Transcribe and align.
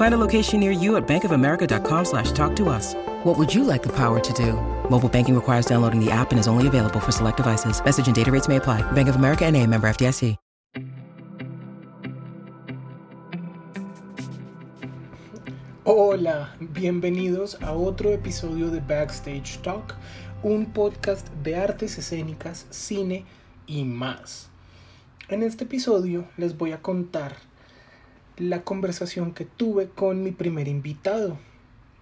Find 0.00 0.14
a 0.14 0.26
location 0.28 0.60
near 0.60 0.70
you 0.70 0.96
at 0.96 1.06
bankofamerica.com 1.06 2.04
slash 2.06 2.32
talk 2.32 2.56
to 2.56 2.70
us. 2.70 2.94
What 3.22 3.36
would 3.36 3.54
you 3.54 3.64
like 3.64 3.82
the 3.82 3.94
power 3.94 4.18
to 4.18 4.32
do? 4.32 4.54
Mobile 4.88 5.10
banking 5.10 5.34
requires 5.34 5.66
downloading 5.66 6.02
the 6.02 6.10
app 6.10 6.30
and 6.30 6.40
is 6.40 6.48
only 6.48 6.66
available 6.66 7.00
for 7.00 7.12
select 7.12 7.36
devices. 7.36 7.84
Message 7.84 8.06
and 8.06 8.16
data 8.16 8.32
rates 8.32 8.48
may 8.48 8.56
apply. 8.56 8.80
Bank 8.92 9.10
of 9.10 9.16
America 9.16 9.44
and 9.44 9.58
a 9.58 9.66
member 9.66 9.86
FDIC. 9.90 10.38
Hola, 15.84 16.48
bienvenidos 16.60 17.58
a 17.60 17.74
otro 17.74 18.10
episodio 18.10 18.70
de 18.70 18.80
Backstage 18.80 19.58
Talk, 19.62 19.96
un 20.42 20.64
podcast 20.72 21.28
de 21.42 21.56
artes 21.56 21.98
escénicas, 21.98 22.66
cine 22.70 23.26
y 23.66 23.84
más. 23.84 24.48
En 25.28 25.42
este 25.42 25.64
episodio 25.64 26.26
les 26.38 26.56
voy 26.56 26.72
a 26.72 26.80
contar 26.80 27.49
la 28.40 28.62
conversación 28.62 29.34
que 29.34 29.44
tuve 29.44 29.90
con 29.90 30.22
mi 30.22 30.32
primer 30.32 30.66
invitado, 30.66 31.36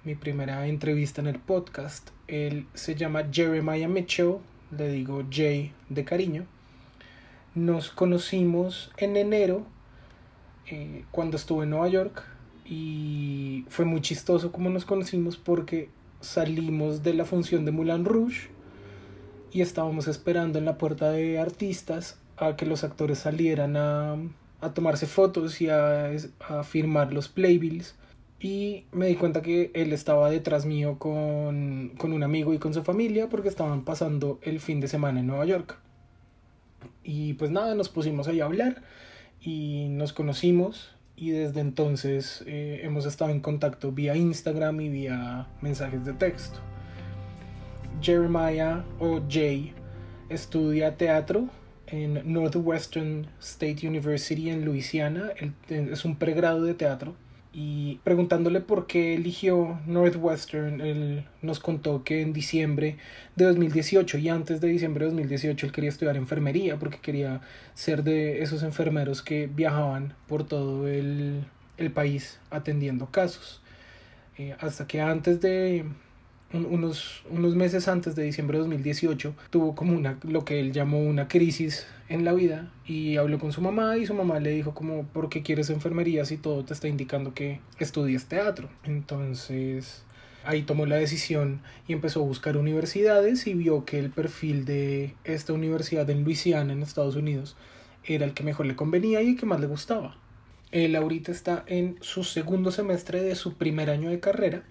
mi 0.05 0.15
primera 0.15 0.69
entrevista 0.69 1.21
en 1.21 1.27
el 1.27 1.41
podcast. 1.41 2.11
Él 2.29 2.67
se 2.75 2.95
llama 2.95 3.25
Jeremiah 3.33 3.89
Mitchell, 3.89 4.37
le 4.71 4.89
digo 4.89 5.25
Jay 5.33 5.73
de 5.89 6.05
cariño. 6.05 6.47
Nos 7.57 7.91
conocimos 7.91 8.93
en 8.99 9.17
enero 9.17 9.67
eh, 10.69 11.05
cuando 11.11 11.37
estuve 11.37 11.65
en 11.65 11.71
Nueva 11.71 11.89
York 11.89 12.25
y 12.65 13.65
fue 13.69 13.85
muy 13.85 14.01
chistoso 14.01 14.53
como 14.53 14.71
nos 14.71 14.85
conocimos 14.85 15.37
porque 15.37 15.89
salimos 16.21 17.03
de 17.03 17.15
la 17.15 17.25
función 17.25 17.65
de 17.65 17.73
Moulin 17.73 18.05
Rouge 18.05 18.51
y 19.51 19.61
estábamos 19.61 20.07
esperando 20.07 20.61
en 20.61 20.67
la 20.67 20.79
puerta 20.79 21.11
de 21.11 21.41
artistas 21.41 22.21
a 22.37 22.55
que 22.55 22.65
los 22.65 22.85
actores 22.85 23.19
salieran 23.19 23.77
a, 23.77 24.17
a 24.61 24.75
tomarse 24.75 25.07
fotos 25.07 25.61
y 25.61 25.69
a, 25.69 26.11
a, 26.49 26.63
firmar 26.65 27.13
los 27.13 27.29
playbills. 27.29 27.95
Y 28.41 28.85
me 28.93 29.07
di 29.07 29.17
cuenta 29.17 29.43
que 29.43 29.71
él 29.75 29.93
estaba 29.93 30.31
detrás 30.31 30.65
mío 30.65 30.99
con, 30.99 31.93
con 31.99 32.13
un 32.13 32.23
amigo 32.23 32.55
y 32.55 32.59
con 32.59 32.73
su 32.73 32.85
familia 32.85 33.29
porque 33.29 33.49
estaban 33.49 33.85
pasando 33.85 34.39
el 34.43 34.61
fin 34.61 34.81
de 34.81 34.89
semana 34.89 35.21
en 35.21 35.27
Nueva 35.27 35.45
York. 35.45 35.79
Y 37.03 37.35
pues 37.35 37.51
nada 37.51 37.75
nos 37.75 37.89
pusimos 37.89 38.29
ahí 38.29 38.41
a 38.41 38.45
hablar 38.45 38.83
y 39.41 39.89
nos 39.91 40.13
conocimos. 40.13 40.91
Y 41.17 41.31
desde 41.31 41.61
entonces 41.61 42.45
eh, 42.47 42.81
hemos 42.85 43.05
estado 43.07 43.33
en 43.33 43.41
contacto 43.41 43.91
vía 43.91 44.17
Instagram 44.17 44.81
y 44.83 44.89
vía 44.89 45.49
mensajes 45.61 46.05
de 46.05 46.13
texto. 46.13 46.61
Jeremiah 48.01 48.85
o 49.01 49.21
Jay 49.29 49.75
estudia 50.29 50.97
teatro 50.97 51.49
en 51.91 52.33
Northwestern 52.33 53.27
State 53.41 53.87
University 53.87 54.51
en 54.51 54.65
Louisiana. 54.65 55.31
Él 55.37 55.55
es 55.69 56.05
un 56.05 56.17
pregrado 56.17 56.63
de 56.63 56.75
teatro. 56.75 57.15
Y 57.53 57.97
preguntándole 58.05 58.61
por 58.61 58.87
qué 58.87 59.15
eligió 59.15 59.81
Northwestern, 59.87 60.81
él 60.81 61.25
nos 61.41 61.59
contó 61.59 62.05
que 62.05 62.21
en 62.21 62.33
diciembre 62.33 62.99
de 63.37 63.47
2018 63.47 64.19
y 64.19 64.29
antes 64.29 64.61
de 64.61 64.69
diciembre 64.69 65.07
de 65.07 65.13
2018 65.13 65.67
él 65.67 65.73
quería 65.73 65.91
estudiar 65.91 66.17
enfermería 66.17 66.79
porque 66.79 66.99
quería 67.01 67.41
ser 67.75 68.05
de 68.05 68.43
esos 68.43 68.63
enfermeros 68.63 69.23
que 69.23 69.47
viajaban 69.47 70.15
por 70.29 70.47
todo 70.47 70.87
el, 70.89 71.47
el 71.79 71.91
país 71.91 72.39
atendiendo 72.51 73.11
casos. 73.11 73.63
Eh, 74.37 74.55
hasta 74.61 74.87
que 74.87 75.01
antes 75.01 75.41
de, 75.41 75.85
unos, 76.53 77.23
unos 77.31 77.55
meses 77.55 77.89
antes 77.89 78.17
de 78.17 78.25
diciembre 78.25 78.57
de 78.57 78.65
2018 78.65 79.35
tuvo 79.51 79.75
como 79.75 79.95
una 79.95 80.19
lo 80.23 80.45
que 80.45 80.61
él 80.61 80.73
llamó 80.73 81.01
una 81.01 81.29
crisis 81.29 81.87
en 82.09 82.25
la 82.25 82.33
vida 82.33 82.73
y 82.87 83.17
habló 83.17 83.39
con 83.39 83.53
su 83.53 83.61
mamá 83.61 83.99
y 83.99 84.07
su 84.07 84.15
mamá 84.15 84.41
le 84.41 84.51
dijo 84.51 84.73
como 84.73 85.05
¿por 85.05 85.29
qué 85.29 85.43
quieres 85.43 85.69
enfermería 85.69 86.25
si 86.25 86.39
todo 86.39 86.65
te 86.65 86.73
está 86.73 86.89
indicando 86.89 87.35
que 87.35 87.61
estudies 87.79 88.27
teatro? 88.27 88.71
Entonces 88.85 90.05
ahí 90.45 90.63
tomó 90.63 90.87
la 90.87 90.97
decisión 90.97 91.61
y 91.87 91.93
empezó 91.93 92.21
a 92.21 92.27
buscar 92.27 92.57
universidades 92.57 93.47
y 93.47 93.53
vio 93.53 93.85
que 93.85 93.99
el 93.99 94.11
perfil 94.11 94.65
de 94.65 95.15
esta 95.25 95.53
universidad 95.53 96.09
en 96.09 96.25
Luisiana 96.25 96.73
en 96.73 96.83
Estados 96.83 97.17
Unidos 97.17 97.57
era 98.05 98.25
el 98.25 98.33
que 98.33 98.45
mejor 98.45 98.65
le 98.65 98.77
convenía 98.77 99.21
y 99.21 99.31
el 99.31 99.37
que 99.37 99.45
más 99.45 99.61
le 99.61 99.67
gustaba. 99.67 100.17
Él 100.71 100.97
ahorita 100.97 101.33
está 101.33 101.65
en 101.67 101.97
su 102.01 102.25
segundo 102.25 102.71
semestre 102.71 103.23
de 103.23 103.35
su 103.35 103.55
primer 103.55 103.91
año 103.91 104.09
de 104.09 104.21
carrera 104.21 104.63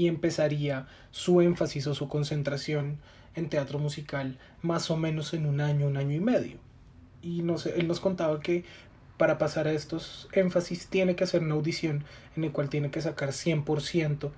y 0.00 0.08
empezaría 0.08 0.86
su 1.10 1.42
énfasis 1.42 1.86
o 1.86 1.94
su 1.94 2.08
concentración 2.08 2.96
en 3.34 3.50
teatro 3.50 3.78
musical 3.78 4.38
más 4.62 4.90
o 4.90 4.96
menos 4.96 5.34
en 5.34 5.44
un 5.44 5.60
año, 5.60 5.88
un 5.88 5.98
año 5.98 6.16
y 6.16 6.20
medio. 6.20 6.56
Y 7.20 7.42
no 7.42 7.58
sé, 7.58 7.78
él 7.78 7.86
nos 7.86 8.00
contaba 8.00 8.40
que 8.40 8.64
para 9.18 9.36
pasar 9.36 9.68
a 9.68 9.72
estos 9.72 10.26
énfasis 10.32 10.86
tiene 10.86 11.16
que 11.16 11.24
hacer 11.24 11.42
una 11.42 11.52
audición 11.52 12.04
en 12.34 12.44
el 12.44 12.50
cual 12.50 12.70
tiene 12.70 12.90
que 12.90 13.02
sacar 13.02 13.32
100% 13.32 14.30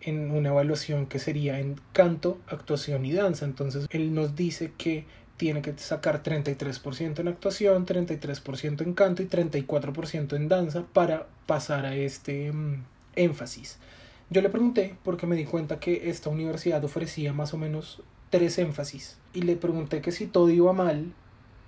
en 0.00 0.32
una 0.32 0.48
evaluación 0.48 1.06
que 1.06 1.20
sería 1.20 1.60
en 1.60 1.80
canto, 1.92 2.40
actuación 2.48 3.06
y 3.06 3.12
danza. 3.12 3.44
Entonces 3.44 3.86
él 3.90 4.14
nos 4.14 4.34
dice 4.34 4.72
que 4.76 5.06
tiene 5.36 5.62
que 5.62 5.78
sacar 5.78 6.24
33% 6.24 7.20
en 7.20 7.28
actuación, 7.28 7.86
33% 7.86 8.82
en 8.82 8.94
canto 8.94 9.22
y 9.22 9.26
34% 9.26 10.34
en 10.34 10.48
danza 10.48 10.82
para 10.92 11.28
pasar 11.46 11.86
a 11.86 11.94
este 11.94 12.50
mm, 12.50 12.82
énfasis. 13.14 13.78
Yo 14.30 14.40
le 14.42 14.48
pregunté 14.48 14.96
porque 15.04 15.26
me 15.26 15.36
di 15.36 15.44
cuenta 15.44 15.78
que 15.78 16.08
esta 16.08 16.30
universidad 16.30 16.84
ofrecía 16.84 17.32
más 17.32 17.54
o 17.54 17.58
menos 17.58 18.02
tres 18.30 18.58
énfasis. 18.58 19.18
Y 19.32 19.42
le 19.42 19.56
pregunté 19.56 20.00
que 20.00 20.12
si 20.12 20.26
todo 20.26 20.50
iba 20.50 20.72
mal 20.72 21.12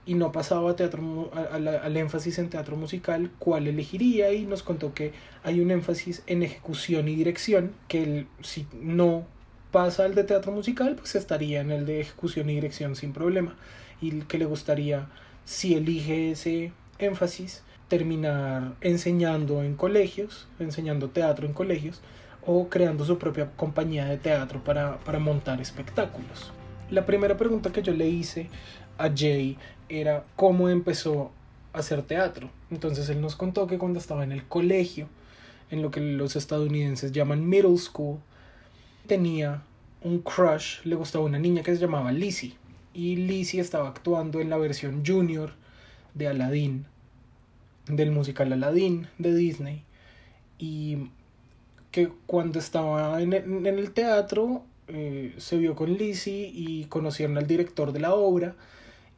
y 0.06 0.14
no 0.14 0.32
pasaba 0.32 0.76
teatro, 0.76 1.30
al 1.32 1.96
énfasis 1.96 2.38
en 2.38 2.48
teatro 2.48 2.76
musical, 2.76 3.30
cuál 3.38 3.66
elegiría 3.66 4.32
y 4.32 4.46
nos 4.46 4.62
contó 4.62 4.94
que 4.94 5.12
hay 5.42 5.60
un 5.60 5.70
énfasis 5.70 6.22
en 6.26 6.42
ejecución 6.42 7.08
y 7.08 7.16
dirección, 7.16 7.72
que 7.88 8.26
si 8.40 8.66
no 8.80 9.26
pasa 9.70 10.04
al 10.04 10.14
de 10.14 10.24
teatro 10.24 10.52
musical, 10.52 10.94
pues 10.96 11.16
estaría 11.16 11.60
en 11.60 11.70
el 11.70 11.86
de 11.86 12.00
ejecución 12.00 12.48
y 12.50 12.54
dirección 12.54 12.96
sin 12.96 13.12
problema. 13.12 13.56
Y 14.00 14.22
que 14.22 14.38
le 14.38 14.44
gustaría, 14.44 15.08
si 15.44 15.74
elige 15.74 16.30
ese 16.30 16.72
énfasis, 16.98 17.62
terminar 17.88 18.74
enseñando 18.80 19.62
en 19.62 19.74
colegios, 19.74 20.48
enseñando 20.58 21.10
teatro 21.10 21.46
en 21.46 21.52
colegios, 21.52 22.00
o 22.46 22.68
creando 22.68 23.04
su 23.04 23.18
propia 23.18 23.50
compañía 23.56 24.06
de 24.06 24.18
teatro 24.18 24.62
para, 24.62 24.98
para 24.98 25.18
montar 25.18 25.60
espectáculos. 25.60 26.52
La 26.90 27.04
primera 27.04 27.36
pregunta 27.36 27.72
que 27.72 27.82
yo 27.82 27.92
le 27.92 28.08
hice 28.08 28.48
a 28.98 29.10
Jay 29.14 29.58
era 29.88 30.24
cómo 30.36 30.68
empezó 30.68 31.32
a 31.72 31.78
hacer 31.78 32.02
teatro. 32.02 32.50
Entonces 32.70 33.08
él 33.08 33.20
nos 33.20 33.36
contó 33.36 33.66
que 33.66 33.78
cuando 33.78 33.98
estaba 33.98 34.24
en 34.24 34.32
el 34.32 34.44
colegio, 34.44 35.08
en 35.70 35.82
lo 35.82 35.90
que 35.90 36.00
los 36.00 36.36
estadounidenses 36.36 37.12
llaman 37.12 37.48
middle 37.48 37.76
school, 37.76 38.18
tenía 39.06 39.62
un 40.02 40.20
crush, 40.20 40.82
le 40.84 40.94
gustaba 40.94 41.24
una 41.24 41.38
niña 41.38 41.62
que 41.62 41.74
se 41.74 41.80
llamaba 41.80 42.12
Lizzie. 42.12 42.54
Y 42.94 43.16
Lizzie 43.16 43.60
estaba 43.60 43.88
actuando 43.88 44.40
en 44.40 44.50
la 44.50 44.56
versión 44.56 45.04
junior 45.04 45.52
de 46.14 46.28
Aladdin, 46.28 46.86
del 47.88 48.10
musical 48.10 48.52
Aladdin 48.52 49.08
de 49.18 49.34
Disney. 49.34 49.84
Y 50.58 51.10
que 51.96 52.10
cuando 52.26 52.58
estaba 52.58 53.22
en 53.22 53.32
el, 53.32 53.90
teatro 53.92 54.66
eh, 54.86 55.32
se 55.38 55.56
vio 55.56 55.74
con 55.74 55.94
Lizzie 55.94 56.50
y 56.52 56.84
conocieron 56.90 57.38
al 57.38 57.46
director 57.46 57.90
de 57.90 58.00
la 58.00 58.12
obra 58.12 58.54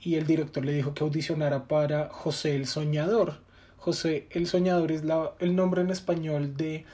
y 0.00 0.14
el 0.14 0.28
director 0.28 0.64
le 0.64 0.70
dijo 0.70 0.94
que 0.94 1.02
audicionara 1.02 1.64
para 1.64 2.08
José 2.08 2.54
el 2.54 2.68
Soñador. 2.68 3.38
José 3.78 4.28
el 4.30 4.46
Soñador 4.46 4.92
es 4.92 5.02
la, 5.02 5.32
el 5.40 5.56
nombre 5.56 5.82
en 5.82 5.90
español 5.90 6.56
de 6.56 6.84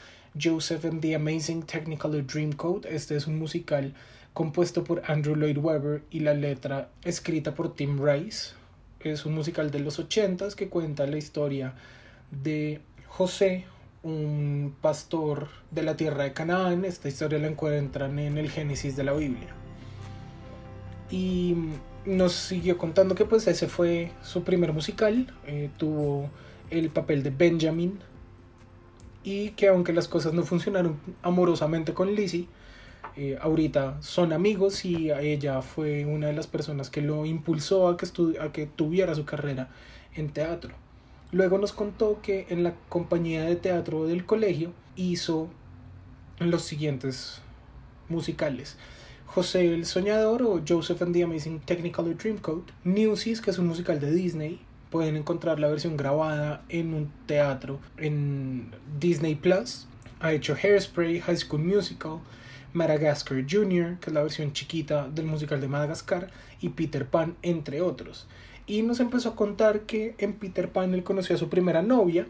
Joseph 0.43 0.87
and 0.87 1.03
the 1.03 1.17
Amazing 1.17 1.65
Technicolor 1.65 2.27
Dreamcoat. 2.27 2.87
Este 2.87 3.15
es 3.17 3.27
un 3.27 3.39
musical 3.39 3.93
compuesto 4.33 4.85
por 4.85 5.03
Andrew 5.05 5.37
Lloyd 5.37 5.59
Webber 5.59 6.03
y 6.11 6.21
la 6.21 6.33
letra 6.33 6.89
escrita 7.03 7.55
por 7.55 7.75
Tim 7.75 8.03
Rice. 8.03 8.55
Es 9.01 9.27
un 9.27 9.35
musical 9.35 9.71
de 9.71 9.81
los 9.81 9.99
ochentas 9.99 10.57
que 10.57 10.71
cuenta 10.71 11.07
la 11.07 11.19
historia 11.19 11.75
de 12.31 12.81
José, 13.07 13.67
un 14.05 14.77
pastor 14.81 15.49
de 15.71 15.83
la 15.83 15.97
tierra 15.97 16.25
de 16.25 16.33
Canaán. 16.33 16.85
Esta 16.85 17.09
historia 17.09 17.39
la 17.39 17.49
encuentran 17.49 18.19
en 18.19 18.39
el 18.39 18.51
Génesis 18.51 18.97
de 18.97 19.05
la 19.05 19.15
Biblia. 19.15 19.49
Y 21.11 21.57
nos 22.05 22.33
siguió 22.33 22.79
contando 22.79 23.15
que 23.15 23.25
pues 23.25 23.47
ese 23.49 23.67
fue 23.67 24.13
su 24.23 24.45
primer 24.45 24.73
musical. 24.73 25.33
Eh, 25.47 25.71
tuvo 25.79 26.31
el 26.71 26.91
papel 26.91 27.23
de 27.23 27.31
Benjamin. 27.31 27.99
Y 29.25 29.51
que 29.51 29.69
aunque 29.69 29.95
las 29.95 30.07
cosas 30.07 30.35
no 30.35 30.43
funcionaron 30.43 30.99
amorosamente 31.23 31.95
con 31.95 32.15
Lizzie, 32.15 32.47
eh, 33.17 33.39
ahorita 33.41 34.03
son 34.03 34.35
amigos 34.35 34.85
y 34.85 35.11
ella 35.11 35.63
fue 35.63 36.05
una 36.05 36.27
de 36.27 36.35
las 36.35 36.47
personas 36.47 36.91
que 36.91 37.01
lo 37.01 37.25
impulsó 37.25 37.89
a 37.89 37.97
que, 37.97 38.07
a 38.39 38.53
que 38.53 38.67
tuviera 38.67 39.15
su 39.15 39.25
carrera 39.25 39.71
en 40.15 40.29
teatro. 40.29 40.84
Luego 41.35 41.59
nos 41.59 41.73
contó 41.73 42.21
que 42.23 42.47
en 42.51 42.63
la 42.63 42.77
compañía 42.89 43.43
de 43.43 43.57
teatro 43.57 44.07
del 44.07 44.25
colegio 44.25 44.71
hizo 44.95 45.49
los 46.39 46.63
siguientes 46.63 47.43
musicales. 48.09 48.77
José 49.27 49.75
el 49.75 49.85
Soñador 49.85 50.45
o 50.45 50.63
Joseph 50.65 51.03
and 51.03 51.13
the 51.13 51.25
Amazing 51.25 51.59
Technicolor 51.59 52.17
Dreamcoat, 52.17 52.71
Newsies, 52.85 53.41
que 53.41 53.51
es 53.51 53.59
un 53.59 53.67
musical 53.67 53.99
de 53.99 54.13
Disney, 54.13 54.61
pueden 54.91 55.17
encontrar 55.17 55.59
la 55.59 55.67
versión 55.67 55.97
grabada 55.97 56.63
en 56.69 56.95
un 56.95 57.11
teatro 57.27 57.81
en 57.97 58.71
Disney 59.01 59.35
Plus. 59.35 59.89
Ha 60.21 60.35
hecho 60.35 60.55
Hairspray, 60.55 61.19
High 61.19 61.39
School 61.39 61.65
Musical, 61.65 62.21
Madagascar 62.75 63.45
Jr., 63.51 63.99
que 63.99 64.11
es 64.11 64.15
la 64.15 64.23
versión 64.23 64.53
chiquita 64.53 65.09
del 65.09 65.27
musical 65.27 65.61
de 65.61 65.67
Madagascar, 65.67 66.31
y 66.61 66.69
Peter 66.69 67.09
Pan, 67.09 67.35
entre 67.43 67.81
otros. 67.81 68.29
Y 68.67 68.83
nos 68.83 69.01
empezó 69.01 69.31
a 69.31 69.37
contar 69.37 69.81
que 69.81 70.15
en 70.19 70.35
Peter 70.35 70.71
Pan 70.71 70.95
él 70.95 71.05
conoció 71.05 71.37
a 71.37 71.39
su 71.39 71.49
primera 71.49 71.83
novia, 71.83 72.27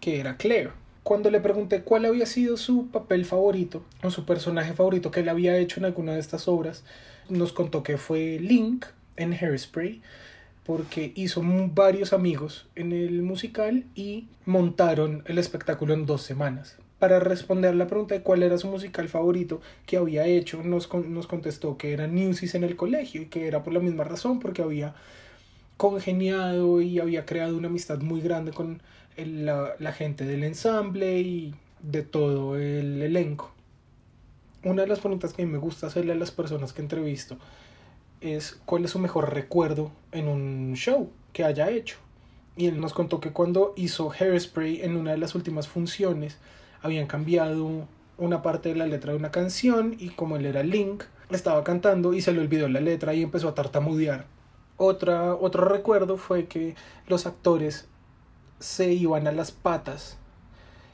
que 0.00 0.20
era 0.20 0.36
Claire. 0.36 0.70
Cuando 1.02 1.30
le 1.30 1.40
pregunté 1.40 1.82
cuál 1.82 2.04
había 2.04 2.26
sido 2.26 2.56
su 2.58 2.88
papel 2.88 3.24
favorito 3.24 3.82
o 4.02 4.10
su 4.10 4.26
personaje 4.26 4.74
favorito 4.74 5.10
que 5.10 5.20
él 5.20 5.28
había 5.30 5.56
hecho 5.56 5.80
en 5.80 5.86
alguna 5.86 6.12
de 6.12 6.20
estas 6.20 6.48
obras, 6.48 6.84
nos 7.30 7.52
contó 7.52 7.82
que 7.82 7.96
fue 7.96 8.38
Link 8.38 8.84
en 9.16 9.32
Hairspray, 9.32 10.02
porque 10.64 11.12
hizo 11.14 11.42
varios 11.42 12.12
amigos 12.12 12.66
en 12.74 12.92
el 12.92 13.22
musical 13.22 13.84
y 13.94 14.28
montaron 14.44 15.22
el 15.26 15.38
espectáculo 15.38 15.94
en 15.94 16.04
dos 16.04 16.22
semanas 16.22 16.76
para 16.98 17.20
responder 17.20 17.74
la 17.74 17.86
pregunta 17.86 18.14
de 18.14 18.22
cuál 18.22 18.42
era 18.42 18.58
su 18.58 18.68
musical 18.68 19.08
favorito 19.08 19.60
que 19.86 19.96
había 19.96 20.26
hecho, 20.26 20.62
nos, 20.62 20.92
nos 20.92 21.26
contestó 21.26 21.76
que 21.76 21.92
era 21.92 22.06
Newsies 22.06 22.54
en 22.54 22.64
el 22.64 22.76
colegio 22.76 23.22
y 23.22 23.26
que 23.26 23.46
era 23.46 23.62
por 23.62 23.72
la 23.72 23.80
misma 23.80 24.04
razón, 24.04 24.40
porque 24.40 24.62
había 24.62 24.94
congeniado 25.78 26.82
y 26.82 26.98
había 26.98 27.24
creado 27.24 27.56
una 27.56 27.68
amistad 27.68 28.00
muy 28.00 28.20
grande 28.20 28.52
con 28.52 28.82
la, 29.16 29.74
la 29.78 29.92
gente 29.92 30.26
del 30.26 30.44
ensamble 30.44 31.20
y 31.20 31.54
de 31.80 32.02
todo 32.02 32.58
el 32.58 33.00
elenco. 33.00 33.50
Una 34.64 34.82
de 34.82 34.88
las 34.88 34.98
preguntas 34.98 35.32
que 35.32 35.42
a 35.42 35.46
mí 35.46 35.52
me 35.52 35.58
gusta 35.58 35.86
hacerle 35.86 36.12
a 36.12 36.16
las 36.16 36.32
personas 36.32 36.74
que 36.74 36.82
entrevisto 36.82 37.38
es 38.20 38.60
cuál 38.66 38.84
es 38.84 38.90
su 38.90 38.98
mejor 38.98 39.32
recuerdo 39.32 39.92
en 40.12 40.28
un 40.28 40.74
show 40.74 41.10
que 41.32 41.44
haya 41.44 41.70
hecho. 41.70 41.96
Y 42.56 42.66
él 42.66 42.80
nos 42.80 42.92
contó 42.92 43.20
que 43.20 43.32
cuando 43.32 43.72
hizo 43.76 44.10
Hairspray 44.10 44.82
en 44.82 44.96
una 44.96 45.12
de 45.12 45.18
las 45.18 45.36
últimas 45.36 45.68
funciones, 45.68 46.38
habían 46.82 47.06
cambiado 47.06 47.86
una 48.18 48.42
parte 48.42 48.70
de 48.70 48.74
la 48.74 48.86
letra 48.86 49.12
de 49.12 49.18
una 49.18 49.30
canción 49.30 49.94
y 49.98 50.08
como 50.08 50.36
él 50.36 50.46
era 50.46 50.64
Link, 50.64 51.04
estaba 51.30 51.62
cantando 51.62 52.14
y 52.14 52.20
se 52.20 52.32
le 52.32 52.40
olvidó 52.40 52.68
la 52.68 52.80
letra 52.80 53.14
y 53.14 53.22
empezó 53.22 53.48
a 53.48 53.54
tartamudear. 53.54 54.26
Otra, 54.78 55.34
otro 55.34 55.64
recuerdo 55.66 56.16
fue 56.16 56.46
que 56.46 56.76
los 57.08 57.26
actores 57.26 57.88
se 58.60 58.92
iban 58.92 59.26
a 59.26 59.32
las 59.32 59.50
patas 59.50 60.16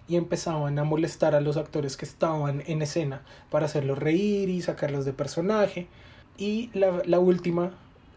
y 0.08 0.16
empezaban 0.16 0.78
a 0.78 0.84
molestar 0.84 1.34
a 1.34 1.40
los 1.40 1.56
actores 1.56 1.96
que 1.96 2.04
estaban 2.04 2.62
en 2.66 2.82
escena 2.82 3.22
para 3.50 3.66
hacerlos 3.66 3.98
reír 3.98 4.48
y 4.48 4.62
sacarlos 4.62 5.04
de 5.04 5.12
personaje. 5.12 5.86
Y 6.38 6.70
la, 6.72 7.02
la 7.04 7.18
última, 7.18 7.72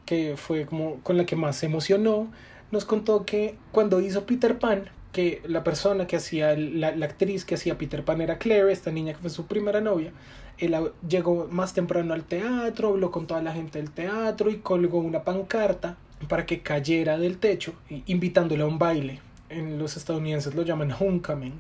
que 0.06 0.38
fue 0.38 0.66
como 0.66 1.02
con 1.02 1.18
la 1.18 1.26
que 1.26 1.36
más 1.36 1.58
se 1.58 1.66
emocionó, 1.66 2.28
nos 2.72 2.86
contó 2.86 3.26
que 3.26 3.58
cuando 3.72 4.00
hizo 4.00 4.26
Peter 4.26 4.60
Pan, 4.60 4.90
que 5.18 5.42
la 5.48 5.64
persona 5.64 6.06
que 6.06 6.16
hacía, 6.16 6.56
la, 6.56 6.90
actriz 6.90 7.44
que 7.44 7.56
hacía 7.56 7.76
Peter 7.76 8.06
Pan 8.06 8.22
era 8.22 8.38
Claire, 8.38 8.72
esta 8.72 8.92
niña 8.92 9.14
que 9.14 9.20
fue 9.20 9.32
su 9.32 9.48
primera 9.48 9.82
novia. 9.82 10.12
Él 10.60 10.76
llegó 11.10 11.48
más 11.50 11.74
temprano 11.74 12.14
al 12.14 12.24
teatro, 12.24 12.90
habló 12.90 13.10
con 13.10 13.26
toda 13.26 13.42
la 13.42 13.52
gente 13.52 13.80
del 13.80 13.90
teatro 13.90 14.52
y 14.52 14.58
colgó 14.58 15.00
una 15.00 15.24
pancarta 15.24 15.98
para 16.30 16.46
que 16.46 16.62
cayera 16.62 17.18
del 17.18 17.40
techo, 17.40 17.74
invitándole 18.06 18.62
a 18.62 18.68
un 18.68 18.78
baile. 18.78 19.20
En 19.50 19.80
los 19.80 19.98
estadounidenses 19.98 20.54
lo 20.54 20.62
llaman 20.62 20.92
homecoming. 20.92 21.60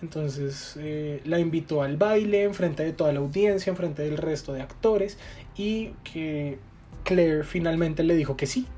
Entonces 0.00 0.76
eh, 0.78 1.20
la 1.24 1.40
invitó 1.40 1.82
al 1.82 1.96
baile 1.96 2.44
en 2.44 2.54
frente 2.54 2.84
de 2.84 2.92
toda 2.92 3.12
la 3.12 3.18
audiencia, 3.18 3.70
en 3.70 3.76
frente 3.76 4.02
del 4.02 4.18
resto 4.18 4.52
de 4.52 4.62
actores 4.62 5.18
y 5.56 5.94
que 6.04 6.60
Claire 7.02 7.42
finalmente 7.42 8.04
le 8.04 8.14
dijo 8.14 8.36
que 8.36 8.46
sí, 8.46 8.68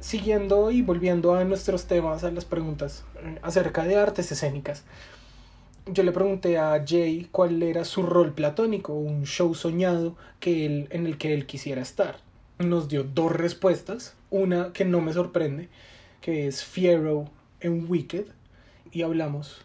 siguiendo 0.00 0.70
y 0.70 0.82
volviendo 0.82 1.34
a 1.34 1.44
nuestros 1.44 1.86
temas, 1.86 2.24
a 2.24 2.30
las 2.30 2.44
preguntas 2.44 3.04
eh, 3.22 3.38
acerca 3.42 3.84
de 3.84 3.96
artes 3.96 4.32
escénicas, 4.32 4.84
yo 5.86 6.02
le 6.02 6.12
pregunté 6.12 6.58
a 6.58 6.82
Jay 6.86 7.28
cuál 7.30 7.62
era 7.62 7.84
su 7.84 8.02
rol 8.02 8.32
platónico, 8.32 8.94
un 8.94 9.24
show 9.24 9.54
soñado 9.54 10.16
que 10.38 10.66
él, 10.66 10.88
en 10.90 11.06
el 11.06 11.18
que 11.18 11.34
él 11.34 11.46
quisiera 11.46 11.82
estar. 11.82 12.18
Nos 12.58 12.88
dio 12.88 13.04
dos 13.04 13.32
respuestas, 13.32 14.14
una 14.30 14.72
que 14.72 14.84
no 14.84 15.00
me 15.00 15.12
sorprende, 15.12 15.68
que 16.20 16.46
es 16.46 16.64
Fiero 16.64 17.30
en 17.60 17.90
Wicked, 17.90 18.26
y 18.92 19.02
hablamos 19.02 19.62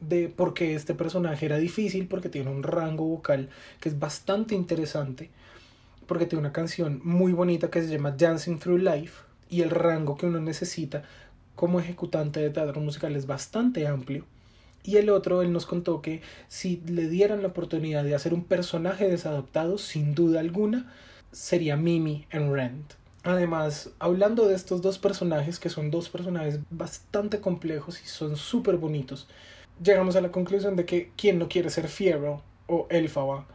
de 0.00 0.28
por 0.28 0.54
qué 0.54 0.74
este 0.74 0.94
personaje 0.94 1.46
era 1.46 1.58
difícil, 1.58 2.06
porque 2.06 2.28
tiene 2.28 2.50
un 2.50 2.62
rango 2.62 3.04
vocal 3.04 3.50
que 3.80 3.88
es 3.88 3.98
bastante 3.98 4.54
interesante, 4.54 5.30
porque 6.06 6.26
tiene 6.26 6.40
una 6.40 6.52
canción 6.52 7.00
muy 7.02 7.32
bonita 7.32 7.70
que 7.70 7.82
se 7.82 7.88
llama 7.88 8.12
Dancing 8.12 8.58
Through 8.58 8.82
Life, 8.82 9.27
y 9.48 9.62
el 9.62 9.70
rango 9.70 10.16
que 10.16 10.26
uno 10.26 10.40
necesita 10.40 11.04
como 11.54 11.80
ejecutante 11.80 12.40
de 12.40 12.50
teatro 12.50 12.80
musical 12.80 13.16
es 13.16 13.26
bastante 13.26 13.86
amplio. 13.86 14.24
Y 14.84 14.96
el 14.96 15.10
otro, 15.10 15.42
él 15.42 15.52
nos 15.52 15.66
contó 15.66 16.00
que 16.00 16.22
si 16.46 16.80
le 16.86 17.08
dieran 17.08 17.42
la 17.42 17.48
oportunidad 17.48 18.04
de 18.04 18.14
hacer 18.14 18.32
un 18.32 18.44
personaje 18.44 19.08
desadaptado, 19.08 19.76
sin 19.76 20.14
duda 20.14 20.40
alguna, 20.40 20.92
sería 21.32 21.76
Mimi 21.76 22.26
en 22.30 22.52
Rent. 22.52 22.94
Además, 23.24 23.90
hablando 23.98 24.46
de 24.46 24.54
estos 24.54 24.80
dos 24.80 24.98
personajes, 24.98 25.58
que 25.58 25.68
son 25.68 25.90
dos 25.90 26.08
personajes 26.08 26.60
bastante 26.70 27.40
complejos 27.40 28.00
y 28.02 28.06
son 28.06 28.36
súper 28.36 28.76
bonitos, 28.76 29.28
llegamos 29.82 30.16
a 30.16 30.20
la 30.20 30.30
conclusión 30.30 30.76
de 30.76 30.86
que 30.86 31.10
quién 31.16 31.38
no 31.38 31.48
quiere 31.48 31.70
ser 31.70 31.88
Fiero 31.88 32.42
o 32.66 32.86
Elfaba 32.90 33.46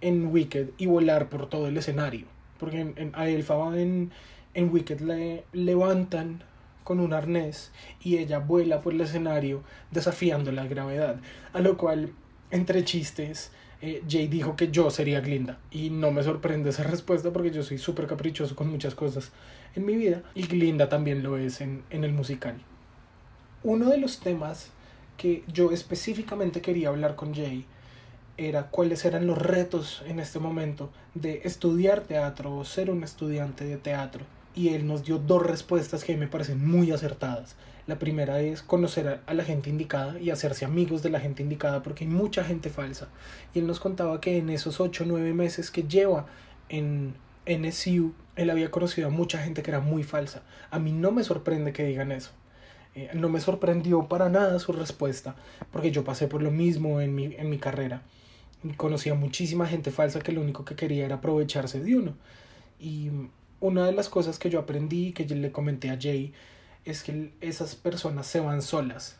en 0.00 0.26
Wicked 0.26 0.70
y 0.76 0.86
volar 0.86 1.28
por 1.28 1.48
todo 1.48 1.68
el 1.68 1.76
escenario. 1.76 2.26
Porque 2.58 2.80
en, 2.80 3.12
a 3.14 3.28
Elfaba 3.28 3.80
en, 3.80 4.12
en 4.56 4.72
Wicked 4.72 5.00
le 5.00 5.44
levantan 5.52 6.42
con 6.82 6.98
un 6.98 7.12
arnés 7.12 7.72
y 8.02 8.16
ella 8.16 8.38
vuela 8.38 8.80
por 8.80 8.94
el 8.94 9.02
escenario 9.02 9.62
desafiando 9.90 10.50
la 10.50 10.66
gravedad. 10.66 11.16
A 11.52 11.60
lo 11.60 11.76
cual, 11.76 12.12
entre 12.50 12.82
chistes, 12.82 13.50
eh, 13.82 14.02
Jay 14.08 14.28
dijo 14.28 14.56
que 14.56 14.70
yo 14.70 14.88
sería 14.90 15.20
Glinda. 15.20 15.58
Y 15.70 15.90
no 15.90 16.10
me 16.10 16.22
sorprende 16.22 16.70
esa 16.70 16.84
respuesta 16.84 17.34
porque 17.34 17.50
yo 17.50 17.62
soy 17.62 17.76
súper 17.76 18.06
caprichoso 18.06 18.56
con 18.56 18.70
muchas 18.70 18.94
cosas 18.94 19.30
en 19.74 19.84
mi 19.84 19.94
vida. 19.94 20.22
Y 20.34 20.46
Glinda 20.46 20.88
también 20.88 21.22
lo 21.22 21.36
es 21.36 21.60
en, 21.60 21.82
en 21.90 22.04
el 22.04 22.14
musical. 22.14 22.56
Uno 23.62 23.90
de 23.90 23.98
los 23.98 24.20
temas 24.20 24.70
que 25.18 25.44
yo 25.52 25.70
específicamente 25.70 26.62
quería 26.62 26.88
hablar 26.88 27.14
con 27.14 27.34
Jay 27.34 27.66
era 28.38 28.70
cuáles 28.70 29.04
eran 29.04 29.26
los 29.26 29.36
retos 29.36 30.02
en 30.06 30.18
este 30.18 30.38
momento 30.38 30.90
de 31.14 31.42
estudiar 31.44 32.02
teatro 32.02 32.56
o 32.56 32.64
ser 32.64 32.90
un 32.90 33.04
estudiante 33.04 33.64
de 33.66 33.76
teatro 33.76 34.24
y 34.56 34.70
él 34.70 34.86
nos 34.86 35.04
dio 35.04 35.18
dos 35.18 35.46
respuestas 35.46 36.02
que 36.02 36.16
me 36.16 36.26
parecen 36.26 36.66
muy 36.66 36.90
acertadas. 36.90 37.54
La 37.86 37.98
primera 38.00 38.40
es 38.40 38.62
conocer 38.62 39.20
a, 39.24 39.34
la 39.34 39.44
gente 39.44 39.70
indicada 39.70 40.18
y 40.18 40.30
hacerse 40.30 40.64
amigos 40.64 41.02
de 41.02 41.10
la 41.10 41.20
gente 41.20 41.42
indicada 41.42 41.82
porque 41.82 42.04
hay 42.04 42.10
mucha 42.10 42.42
gente 42.42 42.70
falsa. 42.70 43.08
Y 43.54 43.60
él 43.60 43.66
nos 43.66 43.78
contaba 43.78 44.20
que 44.20 44.38
en 44.38 44.48
esos 44.48 44.80
8 44.80 45.04
o 45.04 45.06
9 45.06 45.34
meses 45.34 45.70
que 45.70 45.84
lleva 45.84 46.26
en 46.70 47.14
NSU, 47.46 48.14
él 48.34 48.50
había 48.50 48.70
conocido 48.70 49.08
a 49.08 49.10
mucha 49.10 49.38
gente 49.38 49.62
que 49.62 49.70
era 49.70 49.80
muy 49.80 50.02
falsa. 50.02 50.42
A 50.70 50.78
mí 50.78 50.90
no 50.90 51.12
me 51.12 51.22
sorprende 51.22 51.74
que 51.74 51.84
digan 51.84 52.10
eso. 52.10 52.32
Eh, 52.94 53.10
no 53.12 53.28
me 53.28 53.40
sorprendió 53.40 54.08
para 54.08 54.30
nada 54.30 54.58
su 54.58 54.72
respuesta 54.72 55.36
porque 55.70 55.90
yo 55.90 56.02
pasé 56.02 56.28
por 56.28 56.42
lo 56.42 56.50
mismo 56.50 57.02
en 57.02 57.14
mi, 57.14 57.26
en 57.36 57.50
mi 57.50 57.58
carrera. 57.58 58.02
Conocí 58.78 59.10
a 59.10 59.14
muchísima 59.14 59.66
gente 59.66 59.90
falsa 59.90 60.20
que 60.20 60.32
lo 60.32 60.40
único 60.40 60.64
que 60.64 60.74
quería 60.74 61.04
era 61.04 61.16
aprovecharse 61.16 61.78
de 61.78 61.94
uno. 61.94 62.14
Y 62.80 63.10
una 63.60 63.86
de 63.86 63.92
las 63.92 64.08
cosas 64.08 64.38
que 64.38 64.50
yo 64.50 64.58
aprendí, 64.58 65.12
que 65.12 65.26
yo 65.26 65.36
le 65.36 65.52
comenté 65.52 65.90
a 65.90 65.98
Jay, 66.00 66.32
es 66.84 67.02
que 67.02 67.32
esas 67.40 67.74
personas 67.74 68.26
se 68.26 68.40
van 68.40 68.62
solas 68.62 69.16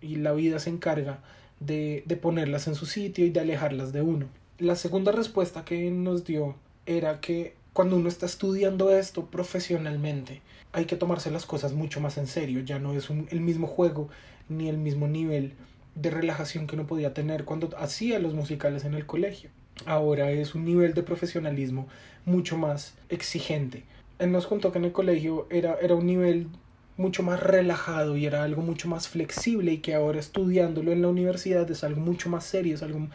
y 0.00 0.16
la 0.16 0.32
vida 0.32 0.58
se 0.58 0.70
encarga 0.70 1.20
de, 1.60 2.02
de 2.06 2.16
ponerlas 2.16 2.66
en 2.66 2.74
su 2.74 2.86
sitio 2.86 3.24
y 3.24 3.30
de 3.30 3.40
alejarlas 3.40 3.92
de 3.92 4.02
uno. 4.02 4.26
La 4.58 4.76
segunda 4.76 5.12
respuesta 5.12 5.64
que 5.64 5.90
nos 5.90 6.24
dio 6.24 6.56
era 6.86 7.20
que 7.20 7.54
cuando 7.72 7.96
uno 7.96 8.08
está 8.08 8.26
estudiando 8.26 8.90
esto 8.90 9.26
profesionalmente, 9.26 10.42
hay 10.72 10.84
que 10.84 10.96
tomarse 10.96 11.30
las 11.30 11.46
cosas 11.46 11.72
mucho 11.72 12.00
más 12.00 12.18
en 12.18 12.26
serio. 12.26 12.60
Ya 12.60 12.78
no 12.78 12.92
es 12.92 13.08
el 13.10 13.40
mismo 13.40 13.66
juego 13.66 14.08
ni 14.48 14.68
el 14.68 14.78
mismo 14.78 15.08
nivel 15.08 15.54
de 15.94 16.10
relajación 16.10 16.66
que 16.66 16.76
uno 16.76 16.86
podía 16.86 17.14
tener 17.14 17.44
cuando 17.44 17.70
hacía 17.78 18.18
los 18.18 18.34
musicales 18.34 18.84
en 18.84 18.94
el 18.94 19.06
colegio. 19.06 19.50
Ahora 19.86 20.30
es 20.30 20.54
un 20.54 20.64
nivel 20.64 20.94
de 20.94 21.02
profesionalismo 21.02 21.88
mucho 22.24 22.56
más 22.56 22.94
exigente. 23.08 23.84
Él 24.18 24.30
nos 24.30 24.46
contó 24.46 24.70
que 24.72 24.78
en 24.78 24.84
el 24.84 24.92
colegio 24.92 25.46
era, 25.50 25.76
era 25.80 25.94
un 25.94 26.06
nivel 26.06 26.48
mucho 26.96 27.22
más 27.22 27.40
relajado 27.40 28.16
y 28.16 28.26
era 28.26 28.44
algo 28.44 28.62
mucho 28.62 28.88
más 28.88 29.08
flexible 29.08 29.72
y 29.72 29.78
que 29.78 29.94
ahora 29.94 30.20
estudiándolo 30.20 30.92
en 30.92 31.02
la 31.02 31.08
universidad 31.08 31.68
es 31.70 31.84
algo 31.84 32.00
mucho 32.00 32.28
más 32.28 32.44
serio, 32.44 32.74
es 32.74 32.82
algo, 32.82 33.08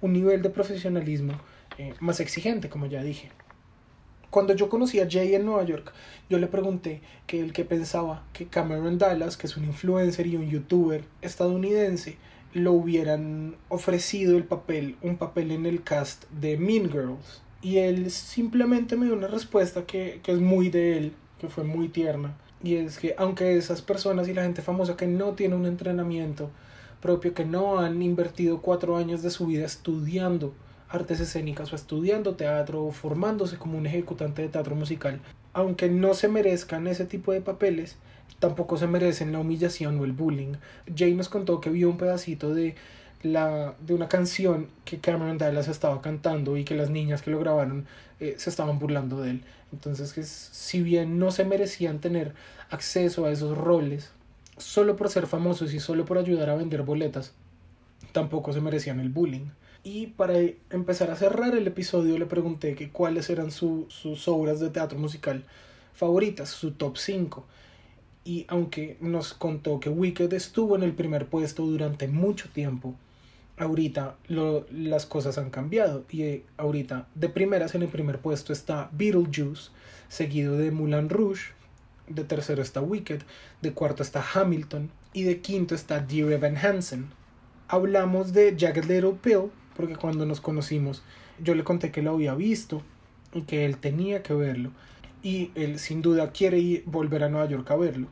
un 0.00 0.12
nivel 0.12 0.42
de 0.42 0.50
profesionalismo 0.50 1.32
eh, 1.78 1.94
más 2.00 2.20
exigente, 2.20 2.68
como 2.68 2.86
ya 2.86 3.02
dije. 3.02 3.30
Cuando 4.30 4.54
yo 4.54 4.68
conocí 4.68 5.00
a 5.00 5.08
Jay 5.08 5.34
en 5.34 5.46
Nueva 5.46 5.64
York, 5.64 5.92
yo 6.28 6.38
le 6.38 6.48
pregunté 6.48 7.00
que 7.26 7.40
el 7.40 7.52
que 7.52 7.64
pensaba 7.64 8.24
que 8.32 8.46
Cameron 8.46 8.98
Dallas, 8.98 9.36
que 9.36 9.46
es 9.46 9.56
un 9.56 9.64
influencer 9.64 10.26
y 10.26 10.36
un 10.36 10.50
youtuber 10.50 11.04
estadounidense, 11.22 12.16
lo 12.54 12.72
hubieran 12.72 13.56
ofrecido 13.68 14.36
el 14.36 14.44
papel, 14.44 14.96
un 15.02 15.16
papel 15.16 15.50
en 15.50 15.66
el 15.66 15.82
cast 15.82 16.24
de 16.30 16.56
Mean 16.56 16.90
Girls. 16.90 17.42
Y 17.60 17.78
él 17.78 18.10
simplemente 18.10 18.96
me 18.96 19.06
dio 19.06 19.14
una 19.14 19.26
respuesta 19.26 19.84
que, 19.84 20.20
que 20.22 20.32
es 20.32 20.40
muy 20.40 20.70
de 20.70 20.96
él, 20.96 21.12
que 21.38 21.48
fue 21.48 21.64
muy 21.64 21.88
tierna. 21.88 22.36
Y 22.62 22.76
es 22.76 22.98
que 22.98 23.14
aunque 23.18 23.56
esas 23.56 23.82
personas 23.82 24.28
y 24.28 24.34
la 24.34 24.44
gente 24.44 24.62
famosa 24.62 24.96
que 24.96 25.06
no 25.06 25.32
tiene 25.32 25.54
un 25.54 25.66
entrenamiento 25.66 26.50
propio, 27.02 27.34
que 27.34 27.44
no 27.44 27.80
han 27.80 28.00
invertido 28.00 28.62
cuatro 28.62 28.96
años 28.96 29.22
de 29.22 29.30
su 29.30 29.46
vida 29.46 29.66
estudiando 29.66 30.54
artes 30.88 31.20
escénicas 31.20 31.72
o 31.72 31.76
estudiando 31.76 32.36
teatro 32.36 32.84
o 32.84 32.92
formándose 32.92 33.58
como 33.58 33.76
un 33.76 33.86
ejecutante 33.86 34.42
de 34.42 34.48
teatro 34.48 34.74
musical, 34.76 35.20
aunque 35.52 35.88
no 35.88 36.14
se 36.14 36.28
merezcan 36.28 36.86
ese 36.86 37.04
tipo 37.04 37.32
de 37.32 37.40
papeles, 37.40 37.96
tampoco 38.44 38.76
se 38.76 38.86
merecen 38.86 39.32
la 39.32 39.38
humillación 39.38 39.98
o 39.98 40.04
el 40.04 40.12
bullying. 40.12 40.56
Jay 40.94 41.14
nos 41.14 41.30
contó 41.30 41.62
que 41.62 41.70
vio 41.70 41.88
un 41.88 41.96
pedacito 41.96 42.52
de 42.52 42.74
la 43.22 43.74
de 43.80 43.94
una 43.94 44.06
canción 44.06 44.68
que 44.84 44.98
Cameron 44.98 45.38
Dallas 45.38 45.66
estaba 45.68 46.02
cantando 46.02 46.58
y 46.58 46.64
que 46.64 46.74
las 46.74 46.90
niñas 46.90 47.22
que 47.22 47.30
lo 47.30 47.38
grabaron 47.38 47.86
eh, 48.20 48.34
se 48.36 48.50
estaban 48.50 48.78
burlando 48.78 49.22
de 49.22 49.30
él. 49.30 49.44
Entonces, 49.72 50.12
que 50.12 50.24
si 50.24 50.82
bien 50.82 51.18
no 51.18 51.30
se 51.30 51.46
merecían 51.46 52.00
tener 52.00 52.34
acceso 52.68 53.24
a 53.24 53.30
esos 53.30 53.56
roles 53.56 54.10
solo 54.58 54.94
por 54.94 55.08
ser 55.08 55.26
famosos 55.26 55.72
y 55.72 55.80
solo 55.80 56.04
por 56.04 56.18
ayudar 56.18 56.50
a 56.50 56.54
vender 56.54 56.82
boletas, 56.82 57.32
tampoco 58.12 58.52
se 58.52 58.60
merecían 58.60 59.00
el 59.00 59.08
bullying. 59.08 59.46
Y 59.84 60.08
para 60.08 60.34
empezar 60.68 61.10
a 61.10 61.16
cerrar 61.16 61.56
el 61.56 61.66
episodio 61.66 62.18
le 62.18 62.26
pregunté 62.26 62.74
que 62.74 62.90
cuáles 62.90 63.30
eran 63.30 63.50
sus 63.50 64.28
obras 64.28 64.60
de 64.60 64.68
teatro 64.68 64.98
musical 64.98 65.44
favoritas, 65.94 66.50
su 66.50 66.72
top 66.72 66.98
5. 66.98 67.46
Y 68.24 68.46
aunque 68.48 68.96
nos 69.00 69.34
contó 69.34 69.80
que 69.80 69.90
Wicked 69.90 70.32
estuvo 70.32 70.76
en 70.76 70.82
el 70.82 70.94
primer 70.94 71.26
puesto 71.26 71.64
durante 71.64 72.08
mucho 72.08 72.48
tiempo, 72.48 72.94
ahorita 73.58 74.16
las 74.28 75.06
cosas 75.06 75.38
han 75.38 75.50
cambiado. 75.50 76.04
Y 76.10 76.22
eh, 76.22 76.44
ahorita 76.56 77.08
de 77.14 77.28
primeras 77.28 77.74
en 77.74 77.82
el 77.82 77.88
primer 77.88 78.20
puesto 78.20 78.52
está 78.52 78.88
Beetlejuice, 78.92 79.70
seguido 80.08 80.56
de 80.56 80.70
Moulin 80.70 81.08
Rouge. 81.08 81.52
De 82.08 82.24
tercero 82.24 82.60
está 82.60 82.82
Wicked, 82.82 83.22
de 83.62 83.72
cuarto 83.72 84.02
está 84.02 84.22
Hamilton 84.34 84.90
y 85.14 85.22
de 85.22 85.40
quinto 85.40 85.74
está 85.74 86.00
Dear 86.00 86.32
Evan 86.32 86.56
Hansen. 86.56 87.06
Hablamos 87.68 88.34
de 88.34 88.54
Jagged 88.58 88.84
Little 88.84 89.18
Pill, 89.22 89.50
porque 89.74 89.96
cuando 89.96 90.26
nos 90.26 90.42
conocimos 90.42 91.02
yo 91.42 91.54
le 91.54 91.64
conté 91.64 91.90
que 91.90 92.02
lo 92.02 92.12
había 92.12 92.34
visto 92.34 92.82
y 93.32 93.42
que 93.42 93.64
él 93.64 93.78
tenía 93.78 94.22
que 94.22 94.34
verlo 94.34 94.70
y 95.24 95.50
él 95.54 95.78
sin 95.78 96.02
duda 96.02 96.30
quiere 96.32 96.58
ir, 96.58 96.84
volver 96.84 97.24
a 97.24 97.30
Nueva 97.30 97.48
York 97.48 97.68
a 97.70 97.76
verlo. 97.76 98.08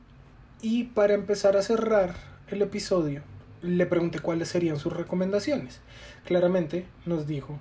Y 0.62 0.84
para 0.84 1.12
empezar 1.12 1.56
a 1.58 1.62
cerrar 1.62 2.14
el 2.48 2.62
episodio, 2.62 3.20
le 3.60 3.84
pregunté 3.84 4.18
cuáles 4.18 4.48
serían 4.48 4.78
sus 4.78 4.94
recomendaciones. 4.94 5.82
Claramente 6.24 6.86
nos 7.04 7.26
dijo 7.26 7.60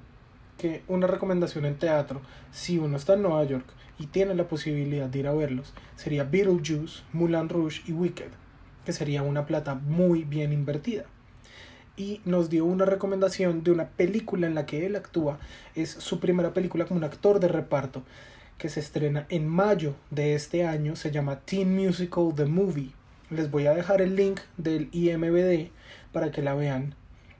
que 0.58 0.84
una 0.88 1.06
recomendación 1.06 1.66
en 1.66 1.78
teatro, 1.78 2.22
si 2.52 2.78
uno 2.78 2.96
está 2.96 3.16
en 3.16 3.24
Nueva 3.24 3.44
York 3.44 3.66
y 4.00 4.06
tiene 4.08 4.36
la 4.36 4.48
posibilidad 4.48 5.10
de 5.10 5.20
ir 5.20 5.28
a 5.28 5.34
verlos, 5.34 5.74
sería 5.98 6.24
Beetlejuice, 6.24 7.04
Moulin 7.12 7.50
Rouge 7.50 7.82
y 7.86 7.92
Wicked, 7.92 8.30
que 8.86 8.94
sería 8.94 9.22
una 9.22 9.46
plata 9.46 9.76
muy 9.76 10.24
bien 10.24 10.54
invertida 10.54 11.06
y 11.98 12.22
nos 12.24 12.50
dio 12.50 12.66
una 12.66 12.86
recomendación 12.86 13.64
de 13.64 13.72
una 13.72 13.90
película 13.90 14.48
en 14.48 14.56
la 14.56 14.66
que 14.66 14.86
él 14.86 14.96
actúa. 14.96 15.40
Es 15.76 15.90
su 15.90 16.20
primera 16.20 16.54
película 16.54 16.86
como 16.86 17.00
un 17.00 17.04
actor 17.04 17.40
de 17.40 17.50
reparto 17.50 18.04
que 18.62 18.70
se 18.70 18.80
estrena 18.80 19.26
en 19.30 19.48
mayo 19.48 19.96
de 20.12 20.36
este 20.36 20.66
año. 20.68 20.96
Se 20.96 21.10
llama 21.10 21.40
Teen 21.40 21.76
Musical 21.76 22.32
The 22.36 22.46
Movie. 22.46 22.92
Les 23.32 23.50
voy 23.50 23.66
a 23.66 23.74
dejar 23.74 24.02
el 24.04 24.16
link 24.16 24.40
del 24.58 24.88
IMBD 24.92 25.72
para 26.12 26.30
que 26.30 26.44
la 26.44 26.54
vean 26.54 26.94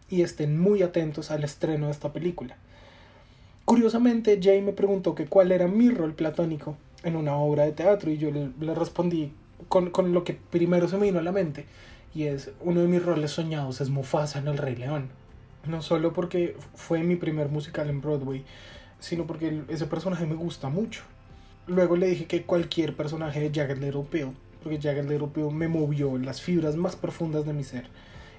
y 0.10 0.24
estén 0.24 0.60
muy 0.60 0.82
atentos 0.82 1.30
al 1.30 1.44
estreno 1.44 1.86
de 1.86 1.92
esta 1.92 2.12
película. 2.12 2.58
Curiosamente, 3.66 4.40
Jay 4.42 4.64
me 4.64 4.74
preguntó 4.74 5.14
que 5.14 5.28
cuál 5.28 5.52
era 5.52 5.68
mi 5.68 5.92
rol 5.92 6.16
platónico 6.16 6.76
en 7.04 7.16
una 7.16 7.36
obra 7.36 7.66
de 7.66 7.74
teatro 7.74 8.10
y 8.10 8.18
yo 8.18 8.32
le, 8.32 8.50
le 8.60 8.74
respondí 8.74 9.32
con, 9.70 9.92
con 9.92 10.14
lo 10.14 10.24
que 10.24 10.34
primero 10.34 10.88
se 10.88 10.98
me 10.98 11.06
vino 11.06 11.20
a 11.20 11.24
la 11.24 11.32
mente 11.32 11.66
y 12.16 12.24
es 12.24 12.50
uno 12.62 12.82
de 12.82 12.88
mis 12.88 13.06
roles 13.06 13.30
soñados 13.30 13.80
es 13.80 13.90
Mufasa 13.92 14.40
en 14.40 14.48
El 14.48 14.58
Rey 14.58 14.76
León. 14.76 15.10
No 15.68 15.84
solo 15.84 16.14
porque 16.14 16.56
fue 16.74 17.04
mi 17.04 17.16
primer 17.16 17.50
musical 17.50 17.92
en 17.92 18.02
Broadway, 18.02 18.44
sino 19.02 19.28
porque 19.28 19.64
ese 19.68 19.88
personaje 19.88 20.26
me 20.26 20.36
gusta 20.36 20.70
mucho. 20.70 21.02
Luego 21.68 21.98
le 21.98 22.08
dije 22.08 22.26
que 22.26 22.44
cualquier 22.44 22.96
personaje 22.96 23.42
de 23.42 23.52
Jagged 23.54 23.84
Little 23.84 24.06
Pill, 24.10 24.30
porque 24.64 24.80
Jagged 24.80 25.10
Little 25.10 25.28
Pill 25.28 25.52
me 25.52 25.68
movió 25.68 26.18
las 26.18 26.42
fibras 26.42 26.78
más 26.78 26.96
profundas 26.96 27.46
de 27.46 27.54
mi 27.54 27.64
ser. 27.64 27.88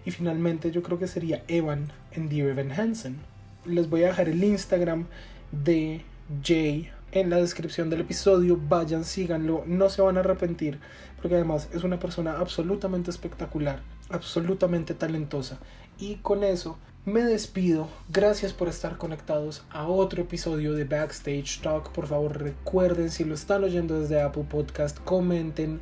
Y 0.07 0.12
finalmente 0.12 0.71
yo 0.71 0.83
creo 0.83 0.99
que 0.99 1.07
sería 1.07 1.42
Evan 1.49 1.92
en 2.12 2.28
Dear 2.28 2.49
Evan 2.49 2.73
Hansen. 2.73 3.19
Les 3.66 3.90
voy 3.90 4.04
a 4.04 4.09
dejar 4.09 4.28
el 4.28 4.42
Instagram 4.42 5.07
de 5.50 6.02
Jay 6.42 6.90
en 7.11 7.28
la 7.28 7.37
descripción 7.37 7.90
del 7.90 8.00
episodio. 8.00 8.59
Vayan, 8.69 9.04
síganlo, 9.04 9.64
no 9.66 9.88
se 9.90 10.02
van 10.02 10.16
a 10.16 10.21
arrepentir, 10.21 10.78
porque 11.21 11.35
además 11.35 11.69
es 11.73 11.83
una 11.85 11.99
persona 11.99 12.38
absolutamente 12.38 13.11
espectacular, 13.11 13.81
absolutamente 14.11 14.95
talentosa. 14.95 15.59
Y 15.99 16.16
con 16.16 16.45
eso 16.45 16.78
me 17.05 17.23
despido. 17.23 17.89
Gracias 18.11 18.53
por 18.53 18.69
estar 18.69 18.97
conectados 18.97 19.65
a 19.71 19.89
otro 19.89 20.23
episodio 20.23 20.73
de 20.73 20.85
Backstage 20.85 21.61
Talk. 21.61 21.91
Por 21.91 22.07
favor, 22.07 22.41
recuerden 22.41 23.11
si 23.11 23.25
lo 23.25 23.35
están 23.35 23.65
oyendo 23.65 23.99
desde 23.99 24.23
Apple 24.23 24.47
Podcast, 24.49 24.99
comenten, 25.01 25.81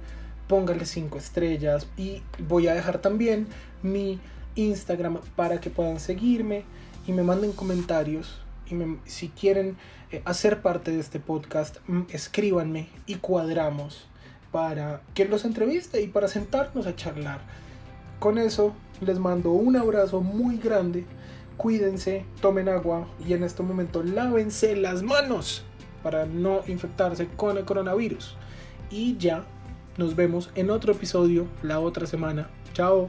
pónganle 0.49 0.87
5 0.87 1.19
estrellas 1.19 1.87
y 1.99 2.23
voy 2.39 2.69
a 2.69 2.75
dejar 2.75 3.03
también 3.03 3.49
mi 3.83 4.19
Instagram 4.55 5.21
para 5.37 5.61
que 5.61 5.69
puedan 5.69 6.00
seguirme 6.00 6.65
y 7.07 7.12
me 7.12 7.23
manden 7.23 7.53
comentarios 7.53 8.41
y 8.71 8.75
si 9.05 9.29
quieren 9.29 9.77
eh, 10.12 10.23
hacer 10.25 10.62
parte 10.62 10.91
de 10.91 11.00
este 11.00 11.21
podcast, 11.21 11.79
mm, 11.87 12.03
escríbanme 12.11 12.89
y 13.07 13.17
cuadramos 13.17 14.07
para 14.53 15.03
que 15.12 15.27
los 15.27 15.45
entreviste 15.45 16.00
y 16.00 16.09
para 16.09 16.29
sentarnos 16.29 16.87
a 16.87 16.97
charlar. 16.97 17.41
Con 18.21 18.37
eso 18.37 18.75
les 19.00 19.19
mando 19.19 19.50
un 19.53 19.77
abrazo 19.77 20.21
muy 20.21 20.59
grande. 20.59 21.07
Cuídense, 21.57 22.27
tomen 22.43 22.69
agua 22.69 23.09
y 23.27 23.33
en 23.33 23.43
este 23.43 23.62
momento 23.62 24.03
lávense 24.03 24.77
las 24.77 25.03
manos 25.03 25.65
para 26.03 26.27
no 26.27 26.61
infectarse 26.67 27.29
con 27.29 27.57
el 27.57 27.65
coronavirus. 27.65 28.37
Y 28.91 29.17
ya 29.17 29.45
nos 29.97 30.17
vemos 30.17 30.50
en 30.55 30.71
otro 30.71 30.93
episodio 30.93 31.47
la 31.62 31.81
otra 31.81 32.07
semana. 32.07 32.50
Chao. 32.75 33.09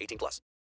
18 0.00 0.18
plus. 0.18 0.42